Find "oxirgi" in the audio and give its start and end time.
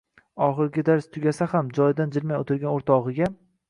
0.45-0.85